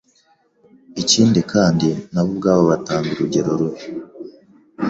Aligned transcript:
ikindi 1.01 1.39
kandi 1.51 1.87
nabo 2.11 2.29
ubwabo 2.33 2.63
batanga 2.71 3.07
urugero 3.13 3.49
rubi 3.59 3.83